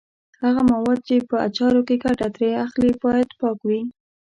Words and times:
هغه 0.43 0.61
مواد 0.71 0.99
چې 1.07 1.15
په 1.29 1.35
اچارو 1.47 1.81
کې 1.87 2.01
ګټه 2.05 2.27
ترې 2.35 2.49
اخلي 2.65 2.91
باید 3.03 3.29
پاک 3.39 3.59
وي. 3.67 3.81